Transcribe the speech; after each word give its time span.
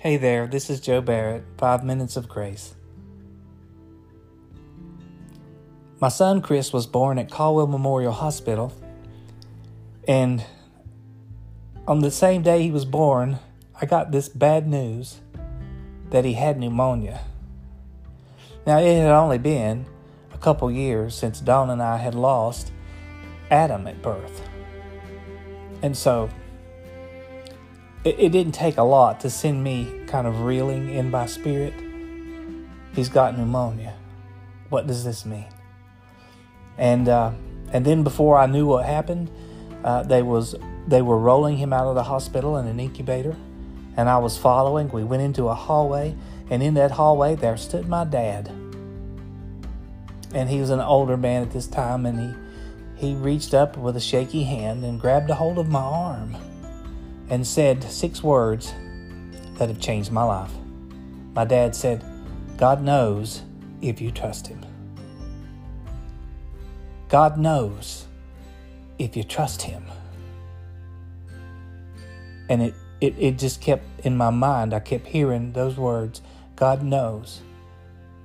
Hey 0.00 0.16
there, 0.16 0.46
this 0.46 0.70
is 0.70 0.80
Joe 0.80 1.02
Barrett, 1.02 1.44
Five 1.58 1.84
Minutes 1.84 2.16
of 2.16 2.26
Grace. 2.26 2.74
My 6.00 6.08
son 6.08 6.40
Chris 6.40 6.72
was 6.72 6.86
born 6.86 7.18
at 7.18 7.30
Caldwell 7.30 7.66
Memorial 7.66 8.12
Hospital, 8.14 8.72
and 10.08 10.42
on 11.86 12.00
the 12.00 12.10
same 12.10 12.40
day 12.40 12.62
he 12.62 12.70
was 12.70 12.86
born, 12.86 13.40
I 13.78 13.84
got 13.84 14.10
this 14.10 14.30
bad 14.30 14.66
news 14.66 15.20
that 16.08 16.24
he 16.24 16.32
had 16.32 16.58
pneumonia. 16.58 17.20
Now, 18.66 18.78
it 18.78 19.02
had 19.02 19.12
only 19.12 19.36
been 19.36 19.84
a 20.32 20.38
couple 20.38 20.70
years 20.70 21.14
since 21.14 21.42
Dawn 21.42 21.68
and 21.68 21.82
I 21.82 21.98
had 21.98 22.14
lost 22.14 22.72
Adam 23.50 23.86
at 23.86 24.00
birth. 24.00 24.48
And 25.82 25.94
so 25.94 26.30
it, 28.04 28.18
it, 28.18 28.32
didn't 28.32 28.52
take 28.52 28.78
a 28.78 28.82
lot 28.82 29.20
to 29.20 29.30
send 29.30 29.62
me 29.62 30.04
kind 30.06 30.26
of 30.26 30.42
reeling 30.42 30.90
in 30.90 31.10
my 31.10 31.26
spirit. 31.26 31.74
He's 32.94 33.08
got 33.08 33.36
pneumonia. 33.36 33.94
What 34.70 34.86
does 34.86 35.04
this 35.04 35.26
mean? 35.26 35.48
And 36.78 37.08
uh, 37.08 37.32
and 37.72 37.84
then 37.84 38.02
before 38.02 38.38
I 38.38 38.46
knew 38.46 38.66
what 38.66 38.86
happened, 38.86 39.30
uh, 39.84 40.02
they 40.02 40.22
was 40.22 40.54
they 40.86 41.02
were 41.02 41.18
rolling 41.18 41.58
him 41.58 41.72
out 41.72 41.86
of 41.86 41.94
the 41.94 42.04
hospital 42.04 42.56
in 42.56 42.66
an 42.66 42.80
incubator, 42.80 43.36
and 43.96 44.08
I 44.08 44.18
was 44.18 44.38
following. 44.38 44.88
We 44.88 45.04
went 45.04 45.22
into 45.22 45.48
a 45.48 45.54
hallway, 45.54 46.16
and 46.48 46.62
in 46.62 46.74
that 46.74 46.92
hallway 46.92 47.34
there 47.34 47.56
stood 47.56 47.88
my 47.88 48.04
dad. 48.04 48.48
And 50.32 50.48
he 50.48 50.60
was 50.60 50.70
an 50.70 50.80
older 50.80 51.16
man 51.16 51.42
at 51.42 51.50
this 51.50 51.66
time, 51.66 52.06
and 52.06 52.18
he 52.98 53.08
he 53.08 53.14
reached 53.14 53.52
up 53.52 53.76
with 53.76 53.96
a 53.96 54.00
shaky 54.00 54.44
hand 54.44 54.84
and 54.84 54.98
grabbed 55.00 55.28
a 55.28 55.34
hold 55.34 55.58
of 55.58 55.68
my 55.68 55.80
arm 55.80 56.36
and 57.30 57.46
said 57.46 57.82
six 57.84 58.22
words 58.22 58.74
that 59.54 59.68
have 59.68 59.80
changed 59.80 60.10
my 60.10 60.24
life. 60.24 60.52
My 61.32 61.44
dad 61.44 61.74
said, 61.76 62.04
God 62.56 62.82
knows 62.82 63.42
if 63.80 64.00
you 64.00 64.10
trust 64.10 64.48
Him. 64.48 64.64
God 67.08 67.38
knows 67.38 68.06
if 68.98 69.16
you 69.16 69.22
trust 69.22 69.62
Him. 69.62 69.84
And 72.48 72.62
it, 72.62 72.74
it, 73.00 73.14
it 73.16 73.38
just 73.38 73.60
kept 73.60 73.84
in 74.04 74.16
my 74.16 74.30
mind, 74.30 74.74
I 74.74 74.80
kept 74.80 75.06
hearing 75.06 75.52
those 75.52 75.76
words 75.76 76.20
God 76.56 76.82
knows 76.82 77.40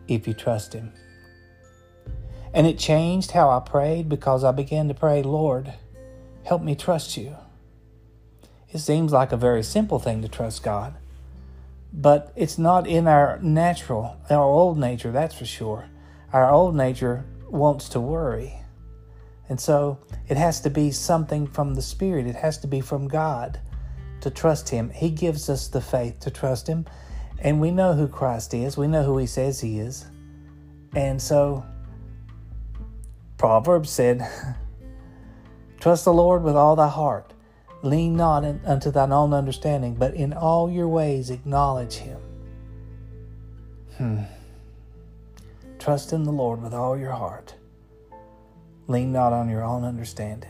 if 0.08 0.28
you 0.28 0.34
trust 0.34 0.74
Him. 0.74 0.92
And 2.54 2.66
it 2.66 2.80
changed 2.80 3.32
how 3.32 3.50
I 3.50 3.60
prayed 3.60 4.10
because 4.10 4.44
I 4.44 4.52
began 4.52 4.88
to 4.88 4.94
pray, 4.94 5.22
Lord, 5.22 5.74
help 6.44 6.62
me 6.62 6.76
trust 6.76 7.18
you. 7.18 7.36
It 8.72 8.80
seems 8.80 9.12
like 9.12 9.32
a 9.32 9.38
very 9.38 9.64
simple 9.64 10.00
thing 10.00 10.22
to 10.22 10.28
trust 10.28 10.64
God, 10.64 10.96
but 11.94 12.32
it's 12.36 12.58
not 12.58 12.88
in 12.88 13.08
our 13.08 13.40
natural, 13.42 14.18
our 14.30 14.44
old 14.44 14.78
nature, 14.78 15.12
that's 15.12 15.36
for 15.36 15.46
sure. 15.46 15.90
Our 16.34 16.52
old 16.52 16.76
nature 16.76 17.26
wants 17.50 17.88
to 17.90 18.02
worry. 18.02 18.60
And 19.48 19.62
so 19.62 20.00
it 20.28 20.38
has 20.38 20.60
to 20.62 20.70
be 20.70 20.92
something 20.92 21.48
from 21.48 21.76
the 21.76 21.82
Spirit, 21.82 22.28
it 22.28 22.36
has 22.36 22.58
to 22.60 22.68
be 22.68 22.82
from 22.82 23.08
God 23.08 23.60
to 24.22 24.30
trust 24.30 24.70
Him. 24.70 24.90
He 24.90 25.10
gives 25.12 25.50
us 25.50 25.68
the 25.68 25.82
faith 25.82 26.20
to 26.22 26.32
trust 26.32 26.68
Him, 26.68 26.86
and 27.40 27.62
we 27.62 27.72
know 27.72 27.94
who 27.94 28.08
Christ 28.08 28.54
is, 28.54 28.76
we 28.76 28.88
know 28.88 29.04
who 29.04 29.18
He 29.18 29.28
says 29.28 29.62
He 29.62 29.80
is. 29.80 30.08
And 30.96 31.22
so 31.22 31.64
Proverbs 33.38 33.90
said, 33.90 34.28
Trust 35.80 36.06
the 36.06 36.14
Lord 36.14 36.42
with 36.42 36.56
all 36.56 36.76
thy 36.76 36.88
heart. 36.88 37.35
Lean 37.86 38.18
not 38.18 38.44
unto 38.66 38.92
thine 38.92 39.12
own 39.12 39.34
understanding, 39.34 39.96
but 39.96 40.14
in 40.14 40.34
all 40.34 40.70
your 40.70 40.88
ways 40.88 41.30
acknowledge 41.30 41.96
him. 41.96 42.20
Hmm. 43.98 44.20
Trust 45.80 46.12
in 46.12 46.24
the 46.24 46.32
Lord 46.32 46.62
with 46.62 46.74
all 46.74 46.98
your 46.98 47.12
heart. 47.12 47.56
Lean 48.88 49.14
not 49.14 49.32
on 49.32 49.50
your 49.50 49.64
own 49.64 49.84
understanding. 49.84 50.50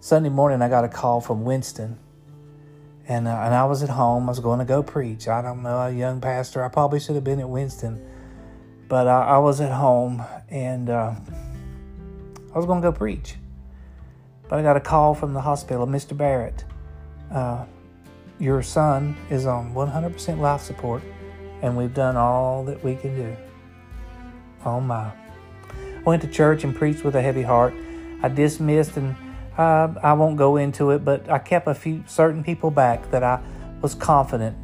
Sunday 0.00 0.28
morning, 0.28 0.62
I 0.62 0.68
got 0.68 0.84
a 0.84 0.88
call 0.88 1.20
from 1.20 1.44
Winston, 1.44 1.98
and, 3.08 3.26
uh, 3.26 3.30
and 3.30 3.54
I 3.54 3.64
was 3.64 3.82
at 3.82 3.88
home. 3.88 4.24
I 4.24 4.28
was 4.28 4.40
going 4.40 4.58
to 4.60 4.64
go 4.64 4.82
preach. 4.82 5.26
I 5.26 5.42
don't 5.42 5.62
know, 5.62 5.78
a 5.78 5.90
young 5.90 6.20
pastor. 6.20 6.62
I 6.62 6.68
probably 6.68 7.00
should 7.00 7.14
have 7.14 7.24
been 7.24 7.40
at 7.40 7.48
Winston 7.48 8.00
but 8.92 9.08
I, 9.08 9.22
I 9.22 9.38
was 9.38 9.62
at 9.62 9.72
home 9.72 10.22
and 10.50 10.90
uh, 10.90 11.14
I 12.54 12.56
was 12.58 12.66
going 12.66 12.82
to 12.82 12.90
go 12.90 12.92
preach. 12.92 13.36
But 14.52 14.58
I 14.58 14.62
got 14.64 14.76
a 14.76 14.80
call 14.80 15.14
from 15.14 15.32
the 15.32 15.40
hospital, 15.40 15.86
Mr. 15.86 16.14
Barrett. 16.14 16.66
Uh, 17.30 17.64
your 18.38 18.62
son 18.62 19.16
is 19.30 19.46
on 19.46 19.72
100% 19.72 20.40
life 20.40 20.60
support, 20.60 21.02
and 21.62 21.74
we've 21.74 21.94
done 21.94 22.18
all 22.18 22.62
that 22.66 22.84
we 22.84 22.96
can 22.96 23.16
do. 23.16 23.34
Oh 24.66 24.78
my. 24.78 25.10
I 25.70 26.02
went 26.04 26.20
to 26.20 26.28
church 26.28 26.64
and 26.64 26.76
preached 26.76 27.02
with 27.02 27.16
a 27.16 27.22
heavy 27.22 27.40
heart. 27.40 27.72
I 28.22 28.28
dismissed, 28.28 28.98
and 28.98 29.16
uh, 29.56 29.94
I 30.02 30.12
won't 30.12 30.36
go 30.36 30.58
into 30.58 30.90
it, 30.90 31.02
but 31.02 31.30
I 31.30 31.38
kept 31.38 31.66
a 31.66 31.74
few 31.74 32.04
certain 32.06 32.44
people 32.44 32.70
back 32.70 33.10
that 33.10 33.22
I 33.22 33.40
was 33.80 33.94
confident 33.94 34.54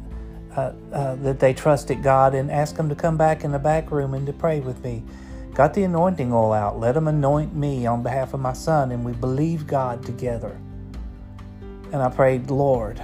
uh, 0.55 0.73
uh, 0.93 1.15
that 1.15 1.39
they 1.39 1.51
trusted 1.51 2.03
God 2.03 2.35
and 2.35 2.51
asked 2.51 2.77
them 2.77 2.89
to 2.89 2.95
come 2.95 3.17
back 3.17 3.43
in 3.43 3.51
the 3.51 3.57
back 3.57 3.89
room 3.89 4.13
and 4.13 4.27
to 4.27 4.33
pray 4.33 4.59
with 4.59 4.83
me. 4.83 5.01
Got 5.53 5.73
the 5.73 5.83
anointing 5.83 6.31
oil 6.31 6.53
out. 6.53 6.79
Let 6.79 6.93
them 6.93 7.07
anoint 7.07 7.55
me 7.55 7.85
on 7.85 8.03
behalf 8.03 8.33
of 8.33 8.39
my 8.39 8.53
son, 8.53 8.91
and 8.91 9.03
we 9.03 9.13
believed 9.13 9.67
God 9.67 10.05
together. 10.05 10.59
And 11.91 12.01
I 12.01 12.09
prayed, 12.09 12.49
Lord, 12.49 13.01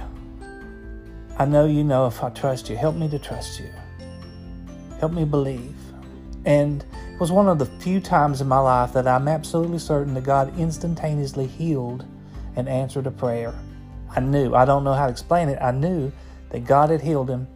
I 1.38 1.44
know 1.44 1.66
you 1.66 1.84
know 1.84 2.06
if 2.06 2.22
I 2.22 2.30
trust 2.30 2.70
you. 2.70 2.76
Help 2.76 2.96
me 2.96 3.08
to 3.10 3.18
trust 3.18 3.60
you. 3.60 3.70
Help 5.00 5.12
me 5.12 5.24
believe. 5.24 5.74
And 6.44 6.82
it 7.12 7.20
was 7.20 7.32
one 7.32 7.48
of 7.48 7.58
the 7.58 7.66
few 7.66 8.00
times 8.00 8.40
in 8.40 8.48
my 8.48 8.58
life 8.58 8.92
that 8.92 9.08
I'm 9.08 9.28
absolutely 9.28 9.78
certain 9.78 10.14
that 10.14 10.24
God 10.24 10.56
instantaneously 10.58 11.46
healed 11.46 12.04
and 12.54 12.68
answered 12.68 13.06
a 13.06 13.10
prayer. 13.10 13.54
I 14.14 14.20
knew. 14.20 14.54
I 14.54 14.64
don't 14.64 14.84
know 14.84 14.94
how 14.94 15.06
to 15.06 15.12
explain 15.12 15.48
it. 15.48 15.58
I 15.60 15.72
knew 15.72 16.10
that 16.50 16.64
God 16.64 16.90
had 16.90 17.02
healed 17.02 17.28
him. 17.28 17.48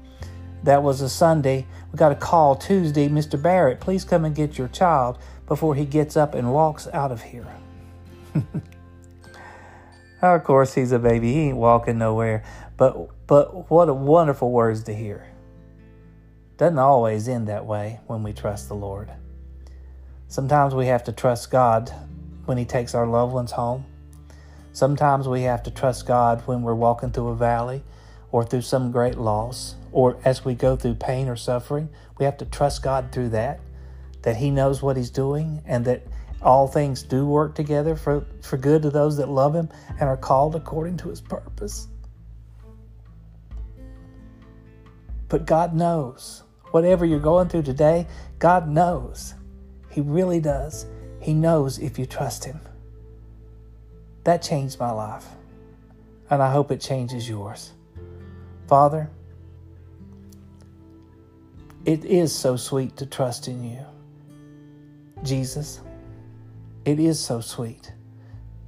That 0.65 0.83
was 0.83 1.01
a 1.01 1.09
Sunday. 1.09 1.67
We 1.93 1.97
got 1.97 2.13
a 2.13 2.17
call 2.17 2.55
Tuesday, 2.55 3.09
Mr. 3.09 3.41
Barrett, 3.41 3.81
please 3.81 4.05
come 4.05 4.25
and 4.25 4.35
get 4.35 4.59
your 4.59 4.69
child 4.69 5.19
before 5.47 5.75
he 5.75 5.85
gets 5.85 6.17
up 6.17 6.35
and 6.35 6.53
walks 6.53 6.87
out 6.89 7.11
of 7.11 7.23
here. 7.23 7.47
of 10.23 10.45
course, 10.45 10.75
he's 10.75 10.93
a 10.93 10.99
baby. 10.99 11.33
He 11.33 11.41
ain't 11.49 11.57
walking 11.57 11.99
nowhere. 11.99 12.45
But 12.77 13.27
but 13.27 13.71
what 13.71 13.89
a 13.89 13.95
wonderful 13.95 14.51
words 14.51 14.85
to 14.85 14.95
hear. 14.95 15.27
Doesn't 16.57 16.79
always 16.79 17.27
end 17.27 17.49
that 17.49 17.65
way 17.65 18.01
when 18.07 18.23
we 18.23 18.33
trust 18.33 18.69
the 18.69 18.75
Lord. 18.75 19.11
Sometimes 20.29 20.75
we 20.75 20.87
have 20.87 21.05
to 21.05 21.13
trust 21.13 21.51
God 21.51 21.93
when 22.45 22.59
He 22.59 22.65
takes 22.65 22.95
our 22.95 23.07
loved 23.07 23.33
ones 23.33 23.53
home. 23.53 23.87
Sometimes 24.73 25.27
we 25.27 25.43
have 25.43 25.63
to 25.65 25.71
trust 25.71 26.07
God 26.07 26.43
when 26.47 26.63
we're 26.63 26.75
walking 26.75 27.11
through 27.11 27.29
a 27.29 27.37
valley 27.37 27.83
or 28.33 28.45
through 28.45 28.63
some 28.63 28.93
great 28.93 29.17
loss, 29.17 29.75
or 29.93 30.19
as 30.25 30.45
we 30.45 30.55
go 30.55 30.77
through 30.77 30.95
pain 30.95 31.29
or 31.29 31.37
suffering, 31.37 31.89
we 32.19 32.25
have 32.25 32.37
to 32.39 32.45
trust 32.45 32.83
God 32.83 33.11
through 33.13 33.31
that, 33.31 33.61
that 34.23 34.37
He 34.37 34.51
knows 34.51 34.83
what 34.83 34.97
He's 34.97 35.11
doing, 35.11 35.63
and 35.67 35.85
that 35.87 36.07
all 36.43 36.69
things 36.69 37.03
do 37.03 37.27
work 37.27 37.55
together 37.55 37.97
for, 37.97 38.25
for 38.43 38.57
good 38.57 38.83
to 38.83 38.91
those 38.91 39.17
that 39.17 39.29
love 39.29 39.55
Him 39.55 39.69
and 39.99 40.09
are 40.09 40.17
called 40.17 40.55
according 40.55 40.97
to 40.99 41.09
His 41.09 41.21
purpose. 41.21 41.89
But 45.29 45.47
God 45.47 45.75
knows. 45.75 46.43
Whatever 46.71 47.05
you're 47.05 47.19
going 47.19 47.49
through 47.49 47.63
today, 47.63 48.07
God 48.39 48.69
knows. 48.69 49.35
He 49.91 50.01
really 50.01 50.41
does. 50.41 50.87
He 51.21 51.35
knows 51.35 51.79
if 51.79 51.99
you 51.99 52.07
trust 52.07 52.45
Him. 52.45 52.61
That 54.25 54.43
changed 54.43 54.79
my 54.79 54.91
life, 54.91 55.27
and 56.29 56.43
I 56.43 56.53
hope 56.53 56.71
it 56.71 56.81
changes 56.81 57.29
yours. 57.29 57.73
Father, 58.71 59.11
it 61.85 62.05
is 62.05 62.33
so 62.33 62.55
sweet 62.55 62.97
to 62.99 63.05
trust 63.05 63.49
in 63.49 63.65
you. 63.65 63.85
Jesus, 65.25 65.81
it 66.85 67.01
is 67.01 67.19
so 67.19 67.41
sweet 67.41 67.93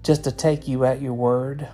just 0.02 0.24
to 0.24 0.32
take 0.32 0.66
you 0.66 0.84
at 0.84 1.00
your 1.00 1.12
word, 1.12 1.68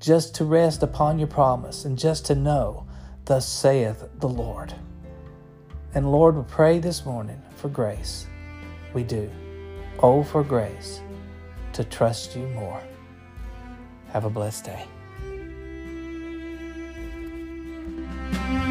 just 0.00 0.34
to 0.34 0.44
rest 0.44 0.82
upon 0.82 1.20
your 1.20 1.28
promise, 1.28 1.84
and 1.84 1.96
just 1.96 2.26
to 2.26 2.34
know, 2.34 2.88
Thus 3.24 3.48
saith 3.48 4.04
the 4.18 4.28
Lord. 4.28 4.74
And 5.94 6.10
Lord, 6.10 6.34
we 6.34 6.42
pray 6.42 6.80
this 6.80 7.06
morning 7.06 7.40
for 7.54 7.68
grace. 7.68 8.26
We 8.94 9.04
do. 9.04 9.30
Oh, 10.00 10.24
for 10.24 10.42
grace 10.42 11.00
to 11.74 11.84
trust 11.84 12.34
you 12.34 12.48
more. 12.48 12.82
Have 14.08 14.24
a 14.24 14.30
blessed 14.30 14.64
day. 14.64 14.86
Thank 18.32 18.60
you. 18.60 18.65